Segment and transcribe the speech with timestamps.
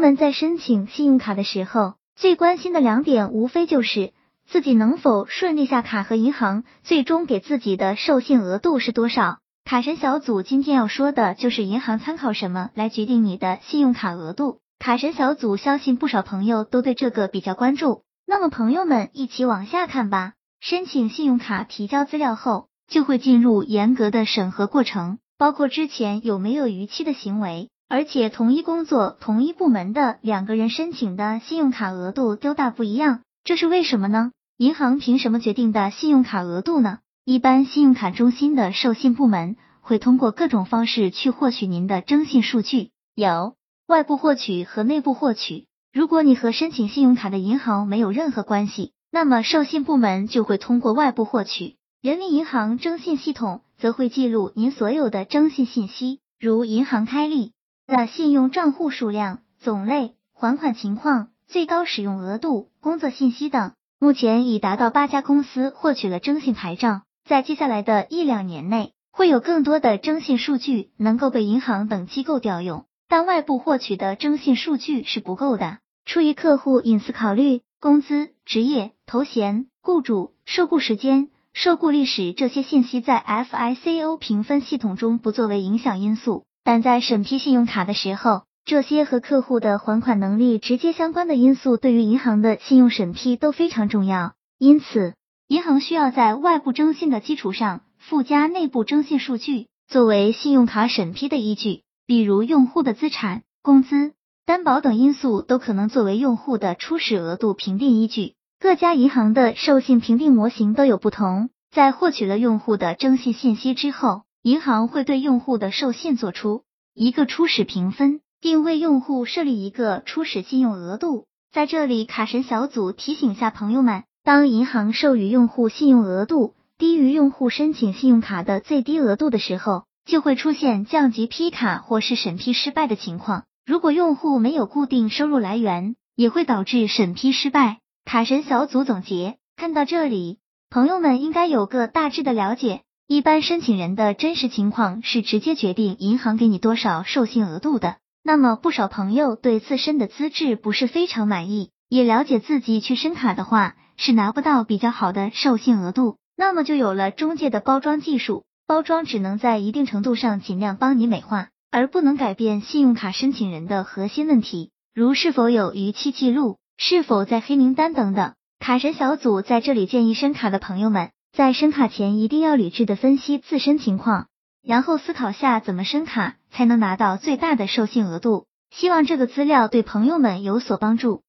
[0.00, 4.12] 们在申请信用卡的时候，最关心的两点无非就是
[4.48, 9.38] 自己能否顺利下卡和银行最终给自己的授信额度是多少。
[9.64, 14.58] 卡神小组今天要说的就是银行参考什么来决定你的信用卡额度。
[14.78, 20.32] 卡神小组相信不少朋友都对这个比较关注，那么朋友们一起往下看吧。
[20.60, 34.30] 申请信用卡提交资料后，就会进入严格的审核过程，包括之前有没有逾期的行为，而且同一工作、同一部门的两个人申请的信用卡额度都大不一样，这是为什么呢？
[34.56, 37.00] 银行凭什么决定的信用卡额度呢？
[37.24, 43.56] 一般信用卡中心的授信部门会通过各种方式去获取您的征信数据，有
[43.88, 45.66] 外部获取和内部获取。
[45.92, 51.74] 如果你和申请信用卡的银行没有任何关系，那么授信部门就会通过外部获取。
[52.00, 57.50] 人民银行征信系统则会记录您所有的征信信息，如银行开立
[57.90, 63.72] 的信用账户数量、种类、还款情况、最高使用额度、工作信息等。
[63.98, 67.02] 目前已达到八家公司获取了征信牌照。
[67.28, 75.78] 在接下来的一两年内，会有更多的征信数据能够被银行等机构调用，但外部获取的征信数据是不够的。
[76.06, 95.14] 出于客户隐私考虑，工资、职业、头衔、雇主、受雇时间、受雇历史这些信息在 FICO 评分系统中不作为影响因素，但在审批信用卡的时候，这些和客户的还款能力直接相关的因素对于银行的信用审批都非常重要，因此。
[95.48, 101.82] 银行需要在外部征信的基础上附加内部征信数据，作为信用卡审批的依据。
[102.06, 104.12] 比如用户的资产、工资、
[104.46, 108.34] 担保等因素都可能作为用户的初始额度评定依据。
[108.60, 111.50] 各家银行的授信评定模型都有不同。
[111.72, 116.62] 在获取了用户的征信信息之后，银行会对用户的授信做出
[116.94, 121.26] 一个初始评分，并为用户设立一个初始信用额度。
[121.52, 124.04] 在这里，卡神小组提醒下朋友们。
[124.22, 133.44] 当银行授予用户信用额度低于用户申请信用卡的最低额度的时候，就会出现降级批卡或是审批失败的情况。
[133.66, 137.78] 如果用户没有固定收入来源，也会导致审批失败。
[138.06, 140.38] 卡神小组总结，看到这里，
[140.70, 142.82] 朋友们应该有个大致的了解。
[143.12, 147.96] 一般申请人的真实情况是直接决定银行给你多少授信额度的。
[148.22, 153.74] 那么不少朋友对自身的资质不是非常满意，也了解自己去申卡的话。
[153.96, 158.44] 是拿不到比较好的授信额度，那么就有了中介的包装技术。
[158.68, 168.34] 包装只能在一定程度上尽量帮你美化，而不能改变信用卡申请人的核心问题，如是否有逾期记录，是否在黑名单等等。
[168.60, 174.26] 卡神小组在这里建议申卡的朋友们，在申卡前一定要理智的分析自身情况，
[174.62, 178.46] 然后思考下怎么申卡才能拿到最大的授信额度。
[178.70, 181.22] 希望这个资料对朋友们有所帮助。